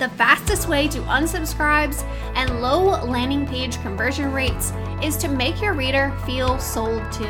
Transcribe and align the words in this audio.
The 0.00 0.08
fastest 0.08 0.66
way 0.66 0.88
to 0.88 0.98
unsubscribes 1.00 2.02
and 2.34 2.62
low 2.62 3.04
landing 3.04 3.46
page 3.46 3.78
conversion 3.82 4.32
rates 4.32 4.72
is 5.02 5.14
to 5.18 5.28
make 5.28 5.60
your 5.60 5.74
reader 5.74 6.16
feel 6.24 6.58
sold 6.58 7.02
to. 7.12 7.26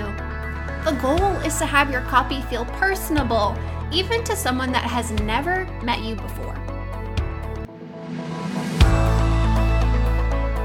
The 0.85 0.97
goal 1.03 1.21
is 1.45 1.59
to 1.59 1.67
have 1.67 1.91
your 1.91 2.03
copy 2.03 2.43
feel 2.43 2.65
personable, 2.67 3.57
even 3.91 4.23
to 4.23 4.37
someone 4.37 4.71
that 4.71 4.85
has 4.85 5.11
never 5.23 5.65
met 5.83 5.99
you 6.03 6.15
before. 6.15 6.55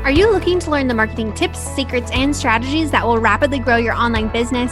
Are 0.04 0.12
you 0.12 0.32
looking 0.32 0.60
to 0.60 0.70
learn 0.70 0.88
the 0.88 0.94
marketing 0.94 1.34
tips, 1.34 1.58
secrets, 1.58 2.12
and 2.14 2.36
strategies 2.36 2.92
that 2.92 3.04
will 3.04 3.18
rapidly 3.18 3.58
grow 3.58 3.78
your 3.78 3.96
online 3.96 4.28
business? 4.28 4.72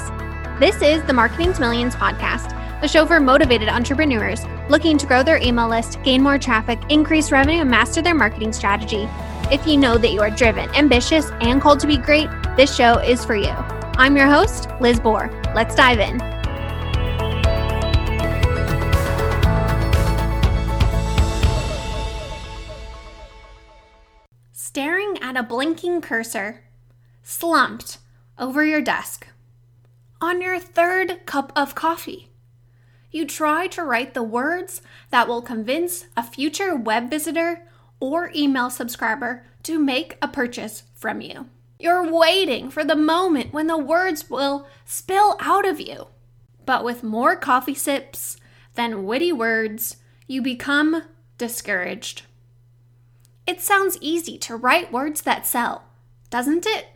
This 0.59 0.79
is 0.83 1.01
the 1.05 1.13
Marketing 1.13 1.51
to 1.51 1.59
Millions 1.59 1.95
podcast, 1.95 2.51
the 2.83 2.89
show 2.89 3.05
for 3.05 3.17
motivated 3.21 3.69
entrepreneurs 3.69 4.43
looking 4.67 4.97
to 4.97 5.05
grow 5.05 5.23
their 5.23 5.37
email 5.37 5.69
list, 5.69 6.03
gain 6.03 6.21
more 6.21 6.37
traffic, 6.37 6.77
increase 6.89 7.31
revenue, 7.31 7.61
and 7.61 7.71
master 7.71 8.01
their 8.01 8.13
marketing 8.13 8.51
strategy. 8.51 9.07
If 9.49 9.65
you 9.65 9.77
know 9.77 9.97
that 9.97 10.11
you 10.11 10.19
are 10.19 10.29
driven, 10.29 10.69
ambitious, 10.75 11.31
and 11.39 11.61
called 11.61 11.79
to 11.79 11.87
be 11.87 11.95
great, 11.95 12.27
this 12.57 12.75
show 12.75 12.97
is 12.97 13.23
for 13.23 13.37
you. 13.37 13.53
I'm 13.95 14.17
your 14.17 14.27
host, 14.27 14.67
Liz 14.81 14.99
Boer. 14.99 15.29
Let's 15.55 15.75
dive 15.75 15.99
in. 15.99 16.19
Staring 24.51 25.17
at 25.21 25.37
a 25.37 25.43
blinking 25.43 26.01
cursor, 26.01 26.65
slumped 27.21 27.99
over 28.37 28.65
your 28.65 28.81
desk, 28.81 29.29
on 30.19 30.41
your 30.41 30.59
third 30.59 31.25
cup 31.25 31.53
of 31.55 31.75
coffee 31.75 32.27
you 33.13 33.25
try 33.25 33.67
to 33.67 33.83
write 33.83 34.13
the 34.13 34.23
words 34.23 34.81
that 35.11 35.27
will 35.27 35.41
convince 35.41 36.07
a 36.17 36.23
future 36.23 36.75
web 36.75 37.09
visitor 37.09 37.65
or 37.99 38.31
email 38.35 38.69
subscriber 38.69 39.45
to 39.61 39.79
make 39.79 40.17
a 40.21 40.27
purchase 40.27 40.83
from 40.95 41.21
you. 41.21 41.47
You're 41.79 42.11
waiting 42.11 42.69
for 42.69 42.83
the 42.83 42.95
moment 42.95 43.53
when 43.53 43.67
the 43.67 43.77
words 43.77 44.29
will 44.29 44.67
spill 44.85 45.37
out 45.39 45.65
of 45.65 45.79
you. 45.79 46.07
But 46.65 46.83
with 46.83 47.03
more 47.03 47.35
coffee 47.35 47.75
sips 47.75 48.37
than 48.73 49.05
witty 49.05 49.31
words, 49.31 49.97
you 50.27 50.41
become 50.41 51.03
discouraged. 51.37 52.23
It 53.45 53.61
sounds 53.61 53.97
easy 54.01 54.37
to 54.39 54.55
write 54.55 54.91
words 54.91 55.21
that 55.21 55.45
sell, 55.45 55.83
doesn't 56.29 56.65
it? 56.65 56.87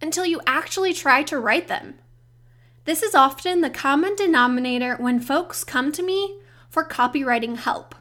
Until 0.00 0.24
you 0.24 0.40
actually 0.46 0.94
try 0.94 1.22
to 1.24 1.38
write 1.38 1.68
them. 1.68 1.98
This 2.86 3.02
is 3.02 3.16
often 3.16 3.62
the 3.62 3.68
common 3.68 4.14
denominator 4.14 4.94
when 4.94 5.18
folks 5.18 5.64
come 5.64 5.90
to 5.90 6.04
me 6.04 6.38
for 6.70 6.84
copywriting 6.84 7.56
help. 7.56 7.96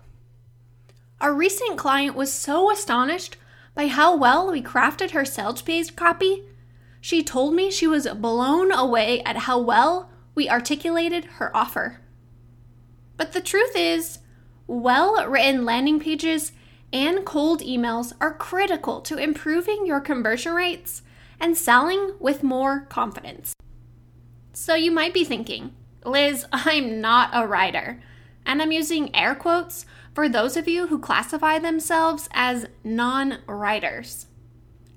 A 1.20 1.34
recent 1.34 1.76
client 1.76 2.16
was 2.16 2.32
so 2.32 2.70
astonished 2.72 3.36
by 3.74 3.88
how 3.88 4.16
well 4.16 4.52
we 4.52 4.62
crafted 4.62 5.10
her 5.10 5.26
sales 5.26 5.64
page 5.64 5.96
copy, 5.96 6.44
she 7.02 7.24
told 7.24 7.56
me 7.56 7.72
she 7.72 7.88
was 7.88 8.08
blown 8.08 8.72
away 8.72 9.24
at 9.24 9.38
how 9.38 9.60
well 9.60 10.12
we 10.36 10.48
articulated 10.48 11.26
her 11.26 11.56
offer. 11.58 12.00
But 13.18 13.34
the 13.34 13.42
truth 13.42 13.76
is, 13.76 14.20
well 14.68 15.28
written 15.28 15.66
landing 15.66 16.00
pages 16.00 16.52
and 16.94 17.26
cold 17.26 17.62
emails 17.62 18.14
are 18.22 18.36
critical 18.36 19.02
to 19.02 19.18
improving 19.18 19.88
your 19.88 20.00
conversion 20.00 20.54
rates 20.54 21.02
and 21.40 21.58
selling 21.58 22.14
with 22.20 22.44
more 22.44 22.82
confidence. 22.82 23.56
So 24.56 24.74
you 24.74 24.90
might 24.90 25.14
be 25.14 25.26
thinking, 25.26 25.76
Liz, 26.06 26.46
I'm 26.54 27.02
not 27.02 27.30
a 27.34 27.46
writer. 27.46 28.02
And 28.46 28.62
I'm 28.62 28.72
using 28.72 29.14
air 29.14 29.36
quotes 29.36 29.86
for 30.14 30.30
those 30.30 30.56
of 30.56 30.66
you 30.66 30.88
who 30.88 30.98
classify 30.98 31.60
themselves 31.60 32.30
as 32.32 32.68
non 32.82 33.40
writers. 33.48 34.28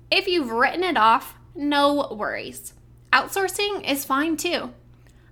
If 0.09 0.27
you've 0.27 0.51
written 0.51 0.83
it 0.83 0.95
off, 0.95 1.35
no 1.53 2.07
worries. 2.09 2.73
Outsourcing 3.11 3.85
is 3.85 4.05
fine 4.05 4.37
too. 4.37 4.73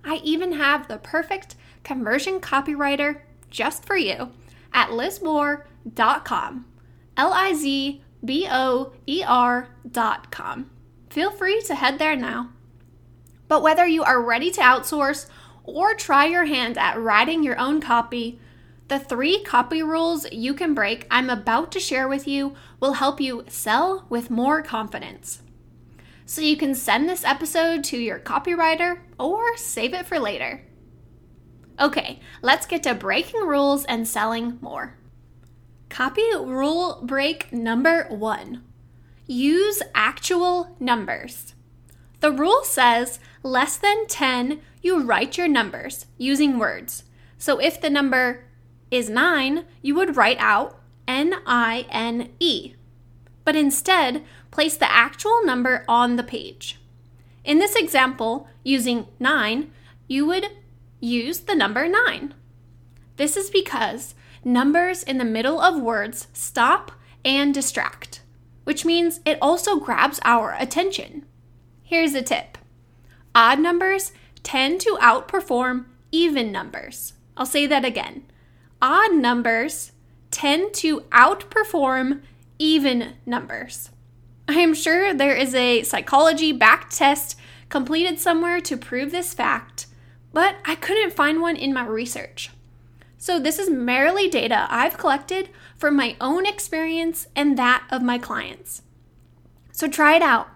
I 0.04 0.16
even 0.22 0.52
have 0.52 0.88
the 0.88 0.98
perfect 0.98 1.54
conversion 1.82 2.38
copywriter 2.38 3.22
just 3.48 3.86
for 3.86 3.96
you 3.96 4.32
at 4.74 4.90
lizboer.com. 4.90 6.66
L 7.16 7.32
I 7.32 7.54
Z 7.54 8.02
B 8.22 8.46
O 8.50 8.92
E 9.06 9.24
R.com. 9.26 10.70
Feel 11.08 11.30
free 11.30 11.62
to 11.62 11.74
head 11.74 11.98
there 11.98 12.14
now. 12.14 12.50
But 13.48 13.62
whether 13.62 13.86
you 13.86 14.02
are 14.04 14.22
ready 14.22 14.50
to 14.52 14.60
outsource 14.60 15.26
or 15.64 15.94
try 15.94 16.26
your 16.26 16.44
hand 16.44 16.78
at 16.78 17.00
writing 17.00 17.42
your 17.42 17.58
own 17.58 17.80
copy, 17.80 18.38
the 18.88 18.98
three 18.98 19.42
copy 19.42 19.82
rules 19.82 20.30
you 20.32 20.54
can 20.54 20.74
break 20.74 21.06
I'm 21.10 21.28
about 21.28 21.72
to 21.72 21.80
share 21.80 22.08
with 22.08 22.26
you 22.26 22.54
will 22.80 22.94
help 22.94 23.20
you 23.20 23.44
sell 23.48 24.06
with 24.08 24.30
more 24.30 24.62
confidence. 24.62 25.42
So 26.24 26.40
you 26.42 26.56
can 26.56 26.74
send 26.74 27.08
this 27.08 27.24
episode 27.24 27.84
to 27.84 27.98
your 27.98 28.18
copywriter 28.18 29.00
or 29.18 29.56
save 29.56 29.94
it 29.94 30.06
for 30.06 30.18
later. 30.18 30.64
Okay, 31.80 32.20
let's 32.42 32.66
get 32.66 32.82
to 32.82 32.94
breaking 32.94 33.40
rules 33.40 33.84
and 33.84 34.06
selling 34.06 34.58
more. 34.60 34.98
Copy 35.88 36.22
rule 36.34 37.00
break 37.02 37.52
number 37.52 38.06
one 38.10 38.62
use 39.26 39.82
actual 39.94 40.74
numbers. 40.80 41.54
The 42.20 42.32
rule 42.32 42.64
says 42.64 43.20
less 43.42 43.76
than 43.76 44.06
10, 44.06 44.60
you 44.82 45.02
write 45.02 45.38
your 45.38 45.48
numbers 45.48 46.06
using 46.16 46.58
words. 46.58 47.04
So 47.38 47.60
if 47.60 47.80
the 47.80 47.90
number 47.90 48.44
is 48.90 49.08
9, 49.08 49.64
you 49.82 49.94
would 49.94 50.16
write 50.16 50.38
out 50.38 50.80
N 51.06 51.34
I 51.46 51.86
N 51.90 52.30
E. 52.40 52.74
But 53.44 53.56
instead, 53.56 54.24
place 54.50 54.76
the 54.76 54.90
actual 54.90 55.44
number 55.44 55.84
on 55.88 56.16
the 56.16 56.22
page. 56.22 56.80
In 57.44 57.60
this 57.60 57.76
example, 57.76 58.48
using 58.62 59.06
9, 59.18 59.70
you 60.06 60.26
would 60.26 60.46
use 61.00 61.40
the 61.40 61.54
number 61.54 61.88
9. 61.88 62.34
This 63.16 63.36
is 63.36 63.48
because 63.50 64.14
numbers 64.44 65.02
in 65.02 65.18
the 65.18 65.24
middle 65.24 65.60
of 65.60 65.80
words 65.80 66.26
stop 66.32 66.92
and 67.24 67.54
distract, 67.54 68.22
which 68.64 68.84
means 68.84 69.20
it 69.24 69.38
also 69.40 69.78
grabs 69.78 70.20
our 70.24 70.54
attention. 70.58 71.24
Here's 71.88 72.12
a 72.12 72.20
tip 72.20 72.58
odd 73.34 73.60
numbers 73.60 74.12
tend 74.42 74.78
to 74.82 74.98
outperform 75.00 75.86
even 76.12 76.52
numbers. 76.52 77.14
I'll 77.34 77.46
say 77.46 77.66
that 77.66 77.82
again. 77.82 78.24
Odd 78.82 79.14
numbers 79.14 79.92
tend 80.30 80.74
to 80.74 81.00
outperform 81.12 82.20
even 82.58 83.14
numbers. 83.24 83.88
I 84.46 84.56
am 84.60 84.74
sure 84.74 85.14
there 85.14 85.34
is 85.34 85.54
a 85.54 85.82
psychology 85.82 86.52
back 86.52 86.90
test 86.90 87.38
completed 87.70 88.20
somewhere 88.20 88.60
to 88.60 88.76
prove 88.76 89.10
this 89.10 89.32
fact, 89.32 89.86
but 90.34 90.56
I 90.66 90.74
couldn't 90.74 91.14
find 91.14 91.40
one 91.40 91.56
in 91.56 91.72
my 91.72 91.86
research. 91.86 92.50
So, 93.16 93.40
this 93.40 93.58
is 93.58 93.70
merely 93.70 94.28
data 94.28 94.66
I've 94.68 94.98
collected 94.98 95.48
from 95.78 95.96
my 95.96 96.16
own 96.20 96.44
experience 96.44 97.28
and 97.34 97.56
that 97.56 97.84
of 97.90 98.02
my 98.02 98.18
clients. 98.18 98.82
So, 99.72 99.88
try 99.88 100.16
it 100.16 100.22
out. 100.22 100.50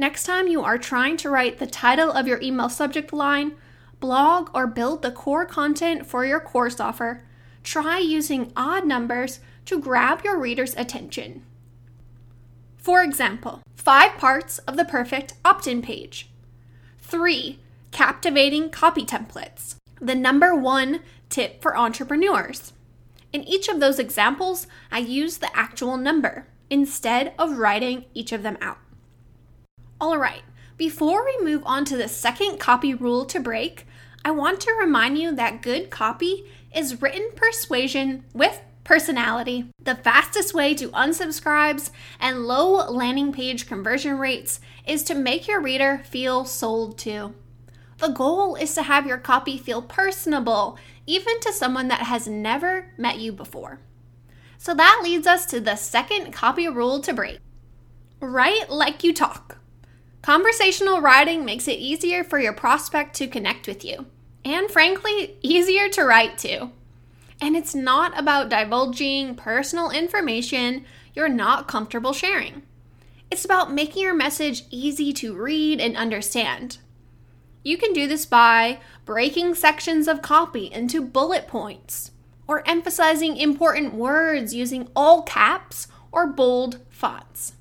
Next 0.00 0.24
time 0.24 0.48
you 0.48 0.62
are 0.62 0.78
trying 0.78 1.18
to 1.18 1.28
write 1.28 1.58
the 1.58 1.66
title 1.66 2.10
of 2.10 2.26
your 2.26 2.40
email 2.40 2.70
subject 2.70 3.12
line, 3.12 3.52
blog, 4.00 4.48
or 4.54 4.66
build 4.66 5.02
the 5.02 5.10
core 5.10 5.44
content 5.44 6.06
for 6.06 6.24
your 6.24 6.40
course 6.40 6.80
offer, 6.80 7.22
try 7.62 7.98
using 7.98 8.50
odd 8.56 8.86
numbers 8.86 9.40
to 9.66 9.78
grab 9.78 10.24
your 10.24 10.38
reader's 10.38 10.74
attention. 10.76 11.44
For 12.78 13.02
example, 13.02 13.60
five 13.76 14.16
parts 14.16 14.56
of 14.60 14.78
the 14.78 14.86
perfect 14.86 15.34
opt 15.44 15.66
in 15.66 15.82
page, 15.82 16.30
three 16.98 17.58
captivating 17.90 18.70
copy 18.70 19.04
templates, 19.04 19.74
the 20.00 20.14
number 20.14 20.56
one 20.56 21.00
tip 21.28 21.60
for 21.60 21.76
entrepreneurs. 21.76 22.72
In 23.34 23.44
each 23.44 23.68
of 23.68 23.80
those 23.80 23.98
examples, 23.98 24.66
I 24.90 25.00
use 25.00 25.36
the 25.36 25.54
actual 25.54 25.98
number 25.98 26.46
instead 26.70 27.34
of 27.38 27.58
writing 27.58 28.06
each 28.14 28.32
of 28.32 28.42
them 28.42 28.56
out. 28.62 28.78
All 30.00 30.16
right, 30.16 30.42
before 30.78 31.26
we 31.26 31.44
move 31.44 31.62
on 31.66 31.84
to 31.84 31.94
the 31.94 32.08
second 32.08 32.58
copy 32.58 32.94
rule 32.94 33.26
to 33.26 33.38
break, 33.38 33.86
I 34.24 34.30
want 34.30 34.58
to 34.62 34.72
remind 34.80 35.18
you 35.18 35.34
that 35.34 35.60
good 35.60 35.90
copy 35.90 36.46
is 36.74 37.02
written 37.02 37.32
persuasion 37.36 38.24
with 38.32 38.62
personality. 38.82 39.70
The 39.84 39.96
fastest 39.96 40.54
way 40.54 40.72
to 40.76 40.88
unsubscribes 40.88 41.90
and 42.18 42.46
low 42.46 42.90
landing 42.90 43.30
page 43.30 43.68
conversion 43.68 44.16
rates 44.18 44.58
is 44.86 45.02
to 45.02 45.14
make 45.14 45.46
your 45.46 45.60
reader 45.60 46.00
feel 46.02 46.46
sold 46.46 46.96
to. 47.00 47.34
The 47.98 48.08
goal 48.08 48.54
is 48.54 48.72
to 48.76 48.84
have 48.84 49.06
your 49.06 49.18
copy 49.18 49.58
feel 49.58 49.82
personable, 49.82 50.78
even 51.06 51.40
to 51.40 51.52
someone 51.52 51.88
that 51.88 52.04
has 52.04 52.26
never 52.26 52.90
met 52.96 53.18
you 53.18 53.32
before. 53.32 53.80
So 54.56 54.72
that 54.72 55.02
leads 55.04 55.26
us 55.26 55.44
to 55.46 55.60
the 55.60 55.76
second 55.76 56.32
copy 56.32 56.68
rule 56.68 57.00
to 57.00 57.12
break. 57.12 57.38
Write 58.18 58.70
like 58.70 59.04
you 59.04 59.12
talk. 59.12 59.59
Conversational 60.22 61.00
writing 61.00 61.44
makes 61.46 61.66
it 61.66 61.78
easier 61.78 62.22
for 62.22 62.38
your 62.38 62.52
prospect 62.52 63.14
to 63.16 63.26
connect 63.26 63.66
with 63.66 63.84
you, 63.84 64.06
and 64.44 64.70
frankly, 64.70 65.36
easier 65.40 65.88
to 65.88 66.04
write 66.04 66.36
to. 66.38 66.70
And 67.40 67.56
it's 67.56 67.74
not 67.74 68.18
about 68.18 68.50
divulging 68.50 69.34
personal 69.34 69.90
information 69.90 70.84
you're 71.14 71.28
not 71.28 71.68
comfortable 71.68 72.12
sharing. 72.12 72.62
It's 73.30 73.46
about 73.46 73.72
making 73.72 74.02
your 74.02 74.14
message 74.14 74.64
easy 74.70 75.12
to 75.14 75.34
read 75.34 75.80
and 75.80 75.96
understand. 75.96 76.78
You 77.62 77.78
can 77.78 77.94
do 77.94 78.06
this 78.06 78.26
by 78.26 78.78
breaking 79.06 79.54
sections 79.54 80.06
of 80.06 80.20
copy 80.20 80.66
into 80.70 81.00
bullet 81.00 81.48
points 81.48 82.10
or 82.46 82.66
emphasizing 82.68 83.36
important 83.36 83.94
words 83.94 84.54
using 84.54 84.88
all 84.94 85.22
caps 85.22 85.88
or 86.12 86.26
bold 86.26 86.80
fonts. 86.90 87.54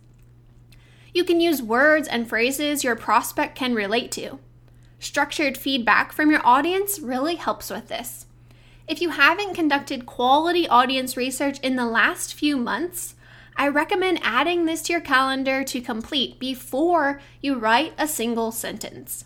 You 1.13 1.23
can 1.23 1.41
use 1.41 1.61
words 1.61 2.07
and 2.07 2.27
phrases 2.27 2.83
your 2.83 2.95
prospect 2.95 3.55
can 3.55 3.73
relate 3.73 4.11
to. 4.13 4.39
Structured 4.99 5.57
feedback 5.57 6.11
from 6.11 6.29
your 6.29 6.45
audience 6.45 6.99
really 6.99 7.35
helps 7.35 7.69
with 7.69 7.87
this. 7.87 8.25
If 8.87 9.01
you 9.01 9.11
haven't 9.11 9.53
conducted 9.53 10.05
quality 10.05 10.67
audience 10.67 11.15
research 11.15 11.59
in 11.59 11.75
the 11.75 11.85
last 11.85 12.33
few 12.33 12.57
months, 12.57 13.15
I 13.55 13.67
recommend 13.67 14.19
adding 14.23 14.65
this 14.65 14.81
to 14.83 14.93
your 14.93 15.01
calendar 15.01 15.63
to 15.65 15.81
complete 15.81 16.39
before 16.39 17.21
you 17.41 17.57
write 17.57 17.93
a 17.97 18.07
single 18.07 18.51
sentence. 18.51 19.25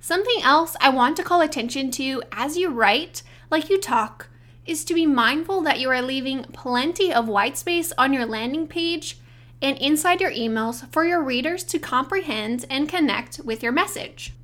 Something 0.00 0.42
else 0.42 0.76
I 0.80 0.88
want 0.90 1.16
to 1.16 1.22
call 1.22 1.40
attention 1.40 1.90
to 1.92 2.22
as 2.32 2.56
you 2.56 2.70
write, 2.70 3.22
like 3.50 3.68
you 3.68 3.80
talk, 3.80 4.28
is 4.64 4.84
to 4.84 4.94
be 4.94 5.06
mindful 5.06 5.60
that 5.62 5.80
you 5.80 5.90
are 5.90 6.02
leaving 6.02 6.44
plenty 6.44 7.12
of 7.12 7.28
white 7.28 7.56
space 7.56 7.92
on 7.98 8.12
your 8.12 8.26
landing 8.26 8.66
page 8.66 9.18
and 9.62 9.78
inside 9.78 10.20
your 10.20 10.32
emails 10.32 10.86
for 10.92 11.06
your 11.06 11.22
readers 11.22 11.62
to 11.64 11.78
comprehend 11.78 12.66
and 12.68 12.88
connect 12.88 13.38
with 13.44 13.62
your 13.62 13.72
message. 13.72 14.34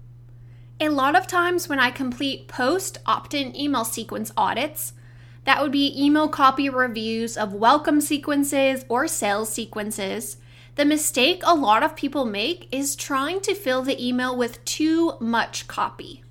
A 0.81 0.89
lot 0.89 1.17
of 1.17 1.27
times 1.27 1.69
when 1.69 1.81
I 1.81 1.91
complete 1.91 2.47
post 2.47 2.99
opt 3.05 3.35
in 3.35 3.55
email 3.55 3.85
sequence 3.85 4.31
audits, 4.37 4.93
that 5.45 5.61
would 5.61 5.73
be 5.73 5.93
email 6.01 6.29
copy 6.29 6.69
reviews 6.69 7.37
of 7.37 7.53
welcome 7.53 8.01
sequences 8.01 8.85
or 8.89 9.09
sales 9.09 9.49
sequences. 9.49 10.37
The 10.77 10.85
mistake 10.85 11.43
a 11.45 11.55
lot 11.55 11.83
of 11.83 11.97
people 11.97 12.25
make 12.25 12.69
is 12.71 12.95
trying 12.95 13.41
to 13.41 13.55
fill 13.55 13.83
the 13.83 14.01
email 14.07 14.37
with 14.37 14.65
too 14.65 15.15
much 15.19 15.67
copy. 15.67 16.23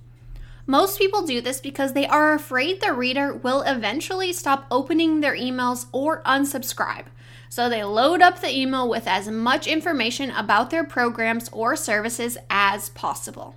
Most 0.70 0.98
people 0.98 1.22
do 1.22 1.40
this 1.40 1.62
because 1.62 1.94
they 1.94 2.06
are 2.06 2.34
afraid 2.34 2.82
the 2.82 2.92
reader 2.92 3.32
will 3.32 3.62
eventually 3.62 4.34
stop 4.34 4.66
opening 4.70 5.20
their 5.20 5.34
emails 5.34 5.86
or 5.92 6.22
unsubscribe. 6.24 7.06
So 7.48 7.70
they 7.70 7.82
load 7.84 8.20
up 8.20 8.42
the 8.42 8.54
email 8.54 8.86
with 8.86 9.08
as 9.08 9.28
much 9.28 9.66
information 9.66 10.30
about 10.30 10.68
their 10.68 10.84
programs 10.84 11.48
or 11.54 11.74
services 11.74 12.36
as 12.50 12.90
possible. 12.90 13.56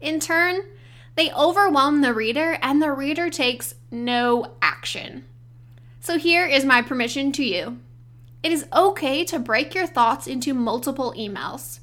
In 0.00 0.20
turn, 0.20 0.60
they 1.16 1.32
overwhelm 1.32 2.00
the 2.00 2.14
reader 2.14 2.56
and 2.62 2.80
the 2.80 2.92
reader 2.92 3.28
takes 3.28 3.74
no 3.90 4.54
action. 4.62 5.24
So 5.98 6.16
here 6.16 6.46
is 6.46 6.64
my 6.64 6.80
permission 6.80 7.32
to 7.32 7.44
you. 7.44 7.80
It 8.44 8.52
is 8.52 8.68
okay 8.72 9.24
to 9.24 9.40
break 9.40 9.74
your 9.74 9.88
thoughts 9.88 10.28
into 10.28 10.54
multiple 10.54 11.12
emails. 11.18 11.80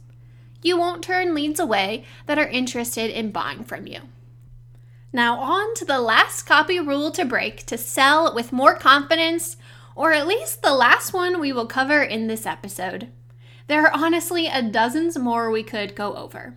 You 0.62 0.78
won't 0.78 1.04
turn 1.04 1.36
leads 1.36 1.60
away 1.60 2.06
that 2.28 2.40
are 2.40 2.48
interested 2.48 3.12
in 3.12 3.32
buying 3.32 3.66
from 3.66 3.86
you. 3.86 4.04
Now, 5.12 5.40
on 5.40 5.74
to 5.76 5.86
the 5.86 6.00
last 6.00 6.44
copy 6.44 6.80
rule 6.80 7.10
to 7.12 7.26
break 7.26 7.66
to 7.66 7.78
sell 7.78 8.34
with 8.34 8.52
more 8.52 8.76
confidence, 8.76 9.58
or 9.96 10.14
at 10.14 10.28
least 10.28 10.62
the 10.62 10.74
last 10.74 11.14
one 11.14 11.40
we 11.40 11.52
will 11.52 11.66
cover 11.66 12.04
in 12.04 12.28
this 12.28 12.46
episode. 12.46 13.10
There 13.68 13.86
are 13.86 13.94
honestly 13.94 14.48
a 14.48 14.62
dozens 14.62 15.18
more 15.18 15.50
we 15.50 15.64
could 15.64 15.96
go 15.96 16.16
over. 16.16 16.56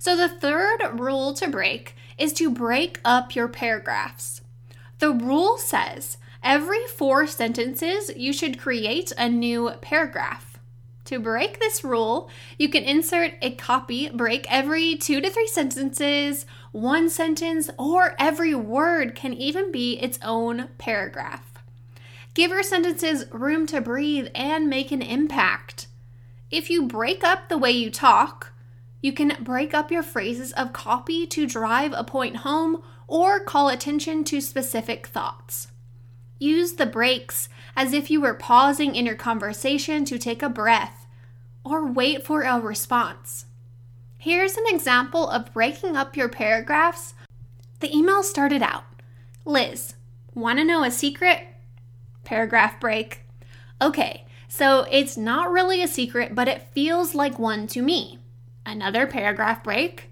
So, 0.00 0.16
the 0.16 0.28
third 0.28 0.78
rule 0.98 1.34
to 1.34 1.48
break 1.48 1.94
is 2.16 2.32
to 2.34 2.50
break 2.50 3.00
up 3.04 3.36
your 3.36 3.48
paragraphs. 3.48 4.40
The 4.98 5.12
rule 5.12 5.56
says 5.58 6.18
every 6.42 6.84
four 6.86 7.26
sentences 7.26 8.10
you 8.16 8.32
should 8.32 8.58
create 8.58 9.12
a 9.16 9.28
new 9.28 9.70
paragraph. 9.80 10.47
To 11.08 11.18
break 11.18 11.58
this 11.58 11.82
rule, 11.82 12.28
you 12.58 12.68
can 12.68 12.84
insert 12.84 13.32
a 13.40 13.54
copy 13.54 14.10
break 14.10 14.46
every 14.50 14.94
two 14.94 15.22
to 15.22 15.30
three 15.30 15.46
sentences, 15.46 16.44
one 16.70 17.08
sentence, 17.08 17.70
or 17.78 18.14
every 18.18 18.54
word 18.54 19.14
can 19.14 19.32
even 19.32 19.72
be 19.72 19.94
its 19.94 20.18
own 20.22 20.68
paragraph. 20.76 21.64
Give 22.34 22.50
your 22.50 22.62
sentences 22.62 23.24
room 23.32 23.66
to 23.68 23.80
breathe 23.80 24.28
and 24.34 24.68
make 24.68 24.92
an 24.92 25.00
impact. 25.00 25.86
If 26.50 26.68
you 26.68 26.82
break 26.86 27.24
up 27.24 27.48
the 27.48 27.56
way 27.56 27.70
you 27.70 27.90
talk, 27.90 28.52
you 29.00 29.14
can 29.14 29.42
break 29.42 29.72
up 29.72 29.90
your 29.90 30.02
phrases 30.02 30.52
of 30.52 30.74
copy 30.74 31.26
to 31.28 31.46
drive 31.46 31.94
a 31.94 32.04
point 32.04 32.36
home 32.36 32.82
or 33.06 33.40
call 33.40 33.70
attention 33.70 34.24
to 34.24 34.42
specific 34.42 35.06
thoughts. 35.06 35.68
Use 36.38 36.74
the 36.74 36.84
breaks 36.84 37.48
as 37.74 37.94
if 37.94 38.10
you 38.10 38.20
were 38.20 38.34
pausing 38.34 38.94
in 38.94 39.06
your 39.06 39.16
conversation 39.16 40.04
to 40.04 40.18
take 40.18 40.42
a 40.42 40.50
breath 40.50 40.97
or 41.68 41.86
wait 41.86 42.24
for 42.24 42.42
a 42.42 42.58
response. 42.58 43.46
Here's 44.16 44.56
an 44.56 44.64
example 44.66 45.28
of 45.28 45.52
breaking 45.52 45.96
up 45.96 46.16
your 46.16 46.28
paragraphs. 46.28 47.14
The 47.80 47.94
email 47.94 48.22
started 48.22 48.62
out 48.62 48.84
Liz, 49.44 49.94
want 50.34 50.58
to 50.58 50.64
know 50.64 50.82
a 50.82 50.90
secret? 50.90 51.46
Paragraph 52.24 52.80
break. 52.80 53.24
Okay, 53.80 54.24
so 54.48 54.86
it's 54.90 55.16
not 55.16 55.50
really 55.50 55.82
a 55.82 55.88
secret, 55.88 56.34
but 56.34 56.48
it 56.48 56.68
feels 56.72 57.14
like 57.14 57.38
one 57.38 57.66
to 57.68 57.82
me. 57.82 58.18
Another 58.66 59.06
paragraph 59.06 59.62
break. 59.62 60.10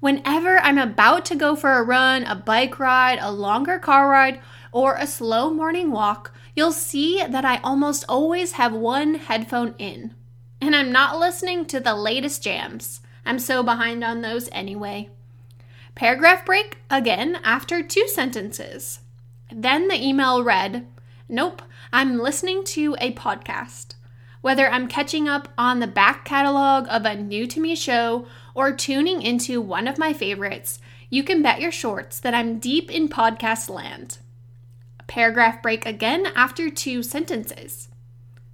Whenever 0.00 0.58
I'm 0.58 0.78
about 0.78 1.24
to 1.26 1.36
go 1.36 1.56
for 1.56 1.72
a 1.72 1.82
run, 1.82 2.24
a 2.24 2.34
bike 2.34 2.78
ride, 2.78 3.18
a 3.20 3.32
longer 3.32 3.78
car 3.78 4.08
ride, 4.08 4.40
or 4.72 4.96
a 4.96 5.06
slow 5.06 5.50
morning 5.50 5.90
walk, 5.90 6.34
you'll 6.54 6.72
see 6.72 7.24
that 7.24 7.44
I 7.44 7.58
almost 7.58 8.04
always 8.08 8.52
have 8.52 8.72
one 8.72 9.14
headphone 9.14 9.74
in. 9.78 10.14
And 10.62 10.76
I'm 10.76 10.92
not 10.92 11.18
listening 11.18 11.66
to 11.66 11.80
the 11.80 11.96
latest 11.96 12.40
jams. 12.40 13.00
I'm 13.26 13.40
so 13.40 13.64
behind 13.64 14.04
on 14.04 14.20
those 14.20 14.48
anyway. 14.52 15.10
Paragraph 15.96 16.46
break 16.46 16.78
again 16.88 17.40
after 17.42 17.82
two 17.82 18.06
sentences. 18.06 19.00
Then 19.50 19.88
the 19.88 20.00
email 20.00 20.44
read, 20.44 20.86
Nope, 21.28 21.62
I'm 21.92 22.16
listening 22.16 22.62
to 22.66 22.94
a 23.00 23.12
podcast. 23.12 23.94
Whether 24.40 24.70
I'm 24.70 24.86
catching 24.86 25.28
up 25.28 25.48
on 25.58 25.80
the 25.80 25.88
back 25.88 26.24
catalog 26.24 26.86
of 26.88 27.04
a 27.04 27.16
new 27.16 27.48
to 27.48 27.60
me 27.60 27.74
show 27.74 28.28
or 28.54 28.70
tuning 28.70 29.20
into 29.20 29.60
one 29.60 29.88
of 29.88 29.98
my 29.98 30.12
favorites, 30.12 30.78
you 31.10 31.24
can 31.24 31.42
bet 31.42 31.60
your 31.60 31.72
shorts 31.72 32.20
that 32.20 32.34
I'm 32.34 32.60
deep 32.60 32.88
in 32.88 33.08
podcast 33.08 33.68
land. 33.68 34.18
Paragraph 35.08 35.60
break 35.60 35.84
again 35.86 36.26
after 36.36 36.70
two 36.70 37.02
sentences. 37.02 37.88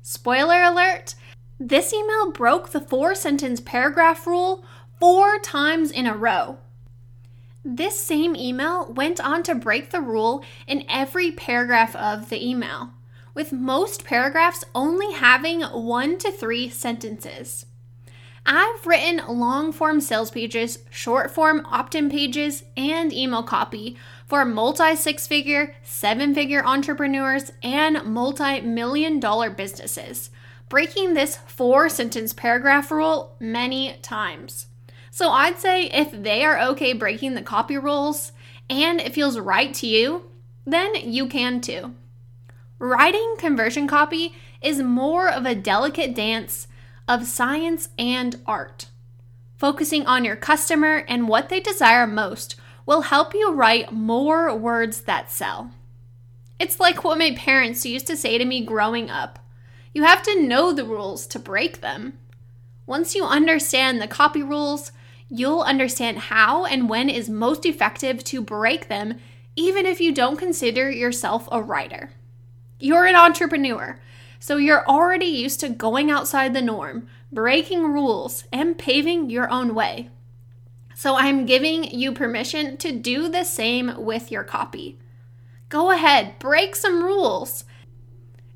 Spoiler 0.01 0.63
alert 0.63 1.15
this 1.59 1.93
email 1.93 2.31
broke 2.31 2.71
the 2.71 2.81
four 2.81 3.15
sentence 3.15 3.61
paragraph 3.61 4.27
rule 4.27 4.65
four 5.01 5.39
times 5.39 5.91
in 5.91 6.07
a 6.07 6.17
row. 6.17 6.59
This 7.65 7.99
same 7.99 8.37
email 8.37 8.93
went 8.93 9.21
on 9.21 9.43
to 9.45 9.55
break 9.55 9.91
the 9.91 10.01
rule 10.01 10.45
in 10.67 10.85
every 10.89 11.33
paragraph 11.33 11.95
of 11.97 12.31
the 12.31 12.45
email, 12.45 12.91
with 13.35 13.53
most 13.53 14.05
paragraphs 14.05 14.65
only 14.75 15.13
having 15.13 15.63
one 15.63 16.19
to 16.19 16.31
three 16.31 16.69
sentences. 16.69 17.67
I've 18.47 18.87
written 18.87 19.21
long 19.29 19.73
form 19.73 20.01
sales 20.01 20.31
pages, 20.31 20.79
short 20.89 21.31
form 21.31 21.67
opt 21.67 21.95
in 21.95 22.09
pages, 22.09 22.65
and 22.77 23.13
email 23.13 23.43
copy 23.43 23.99
for 24.27 24.45
multi 24.45 24.97
six 24.97 25.27
figure, 25.27 25.75
seven 25.83 26.35
figure 26.35 26.65
entrepreneurs 26.65 27.53
and 27.63 28.03
multi 28.05 28.63
million 28.63 29.21
dollar 29.21 29.51
businesses, 29.51 30.31
breaking 30.69 31.15
this 31.15 31.37
four 31.47 31.89
sentence 31.89 32.33
paragraph 32.33 32.91
rule 32.91 33.37
many 33.41 33.97
times. 34.03 34.67
So 35.11 35.31
I'd 35.31 35.59
say 35.59 35.87
if 35.87 36.11
they 36.11 36.45
are 36.45 36.61
okay 36.71 36.93
breaking 36.93 37.35
the 37.35 37.43
copy 37.43 37.77
rules 37.77 38.33
and 38.69 39.01
it 39.01 39.15
feels 39.15 39.39
right 39.39 39.73
to 39.75 39.87
you, 39.87 40.31
then 40.67 40.95
you 40.95 41.27
can 41.27 41.61
too. 41.61 41.95
Writing 42.79 43.35
conversion 43.39 43.89
copy 43.89 44.35
is 44.63 44.81
more 44.83 45.29
of 45.29 45.47
a 45.47 45.55
delicate 45.55 46.15
dance 46.15 46.69
of 47.09 47.27
science 47.27 47.89
and 47.99 48.41
art. 48.47 48.87
Focusing 49.57 50.07
on 50.07 50.25
your 50.25 50.37
customer 50.37 51.05
and 51.09 51.29
what 51.29 51.49
they 51.49 51.59
desire 51.59 52.07
most 52.07 52.55
will 52.87 53.03
help 53.03 53.35
you 53.35 53.53
write 53.53 53.93
more 53.93 54.55
words 54.55 55.03
that 55.03 55.31
sell. 55.31 55.73
It's 56.59 56.79
like 56.79 57.03
what 57.03 57.19
my 57.19 57.35
parents 57.35 57.87
used 57.87 58.07
to 58.09 58.17
say 58.17 58.39
to 58.39 58.45
me 58.45 58.65
growing 58.65 59.11
up 59.11 59.39
you 59.99 60.05
have 60.05 60.23
to 60.23 60.41
know 60.41 60.73
the 60.73 60.85
rules 60.85 61.27
to 61.27 61.41
break 61.41 61.81
them. 61.81 62.17
Once 62.87 63.17
you 63.17 63.25
understand 63.25 64.01
the 64.01 64.07
copy 64.07 64.45
rules, 64.45 64.93
you'll 65.29 65.63
understand 65.63 66.17
how 66.17 66.65
and 66.65 66.89
when 66.89 67.09
is 67.09 67.29
most 67.29 67.67
effective 67.67 68.23
to 68.23 68.41
break 68.41 68.87
them, 68.87 69.19
even 69.57 69.85
if 69.87 70.01
you 70.01 70.15
don't 70.15 70.37
consider 70.37 70.89
yourself 70.89 71.49
a 71.51 71.61
writer. 71.61 72.11
You're 72.79 73.07
an 73.07 73.17
entrepreneur, 73.17 73.99
so 74.39 74.57
you're 74.57 74.87
already 74.87 75.27
used 75.27 75.59
to 75.61 75.69
going 75.69 76.13
outside 76.13 76.55
the 76.55 76.63
norm, 76.63 77.09
breaking 77.33 77.83
rules, 77.83 78.45
and 78.53 78.79
paving 78.79 79.31
your 79.31 79.51
own 79.51 79.75
way. 79.75 80.11
So 80.95 81.17
I'm 81.17 81.45
giving 81.45 81.83
you 81.83 82.13
permission 82.13 82.77
to 82.77 82.93
do 82.93 83.29
the 83.29 83.43
same 83.43 83.95
with 84.05 84.31
your 84.31 84.45
copy. 84.45 85.01
Go 85.69 85.91
ahead, 85.91 86.39
break 86.39 86.77
some 86.77 87.03
rules. 87.03 87.65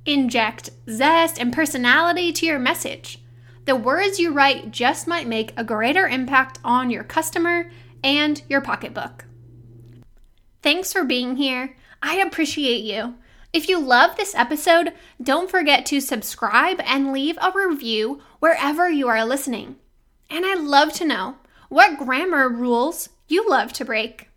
Inject 0.04 0.70
zest 0.90 1.38
and 1.38 1.52
personality 1.52 2.32
to 2.32 2.46
your 2.46 2.58
message. 2.58 3.20
The 3.66 3.76
words 3.76 4.18
you 4.18 4.32
write 4.32 4.72
just 4.72 5.06
might 5.06 5.28
make 5.28 5.52
a 5.56 5.62
greater 5.62 6.08
impact 6.08 6.58
on 6.64 6.90
your 6.90 7.04
customer 7.04 7.70
and 8.02 8.42
your 8.48 8.60
pocketbook. 8.60 9.26
Thanks 10.60 10.92
for 10.92 11.04
being 11.04 11.36
here. 11.36 11.76
I 12.02 12.16
appreciate 12.16 12.82
you. 12.82 13.14
If 13.52 13.68
you 13.68 13.78
love 13.78 14.16
this 14.16 14.34
episode, 14.34 14.92
don't 15.22 15.50
forget 15.50 15.86
to 15.86 16.00
subscribe 16.00 16.80
and 16.84 17.12
leave 17.12 17.38
a 17.40 17.52
review 17.54 18.20
wherever 18.40 18.88
you 18.88 19.06
are 19.06 19.24
listening. 19.24 19.76
And 20.28 20.44
I'd 20.44 20.60
love 20.60 20.92
to 20.94 21.04
know 21.04 21.36
what 21.68 21.98
grammar 21.98 22.48
rules 22.48 23.10
you 23.28 23.48
love 23.48 23.72
to 23.74 23.84
break. 23.84 24.28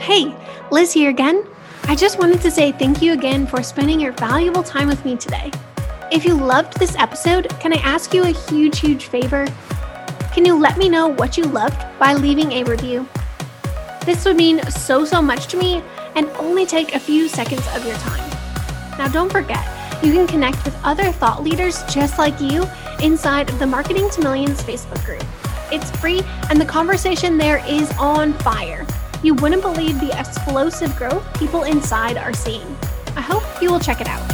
Hey, 0.00 0.36
Liz 0.70 0.92
here 0.92 1.10
again. 1.10 1.44
I 1.88 1.94
just 1.94 2.18
wanted 2.18 2.40
to 2.40 2.50
say 2.50 2.72
thank 2.72 3.00
you 3.00 3.12
again 3.12 3.46
for 3.46 3.62
spending 3.62 4.00
your 4.00 4.10
valuable 4.10 4.64
time 4.64 4.88
with 4.88 5.04
me 5.04 5.16
today. 5.16 5.52
If 6.10 6.24
you 6.24 6.34
loved 6.34 6.80
this 6.80 6.96
episode, 6.96 7.48
can 7.60 7.72
I 7.72 7.76
ask 7.76 8.12
you 8.12 8.24
a 8.24 8.30
huge, 8.30 8.80
huge 8.80 9.06
favor? 9.06 9.46
Can 10.34 10.44
you 10.44 10.58
let 10.58 10.78
me 10.78 10.88
know 10.88 11.06
what 11.06 11.36
you 11.36 11.44
loved 11.44 11.80
by 12.00 12.14
leaving 12.14 12.50
a 12.50 12.64
review? 12.64 13.08
This 14.04 14.24
would 14.24 14.36
mean 14.36 14.68
so, 14.68 15.04
so 15.04 15.22
much 15.22 15.46
to 15.46 15.56
me 15.56 15.80
and 16.16 16.26
only 16.40 16.66
take 16.66 16.96
a 16.96 16.98
few 16.98 17.28
seconds 17.28 17.64
of 17.72 17.86
your 17.86 17.96
time. 17.98 18.30
Now, 18.98 19.06
don't 19.06 19.30
forget, 19.30 19.64
you 20.02 20.12
can 20.12 20.26
connect 20.26 20.64
with 20.64 20.76
other 20.82 21.12
thought 21.12 21.44
leaders 21.44 21.84
just 21.84 22.18
like 22.18 22.40
you 22.40 22.66
inside 23.00 23.48
of 23.48 23.60
the 23.60 23.66
Marketing 23.66 24.10
to 24.10 24.22
Millions 24.22 24.60
Facebook 24.60 25.04
group. 25.06 25.24
It's 25.70 25.92
free 26.00 26.22
and 26.50 26.60
the 26.60 26.66
conversation 26.66 27.38
there 27.38 27.64
is 27.64 27.92
on 27.96 28.32
fire. 28.32 28.84
You 29.22 29.34
wouldn't 29.34 29.62
believe 29.62 29.98
the 30.00 30.18
explosive 30.18 30.94
growth 30.96 31.24
people 31.38 31.62
inside 31.62 32.16
are 32.18 32.32
seeing. 32.32 32.76
I 33.16 33.22
hope 33.22 33.42
you 33.62 33.70
will 33.70 33.80
check 33.80 34.00
it 34.00 34.08
out. 34.08 34.25